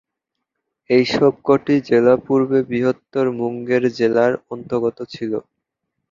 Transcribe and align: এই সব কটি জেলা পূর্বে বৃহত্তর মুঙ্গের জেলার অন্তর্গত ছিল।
এই 0.89 1.05
সব 1.09 1.33
কটি 1.47 1.75
জেলা 1.89 2.15
পূর্বে 2.25 2.59
বৃহত্তর 2.69 3.25
মুঙ্গের 3.39 3.83
জেলার 3.97 4.33
অন্তর্গত 4.51 4.97
ছিল। 5.13 5.31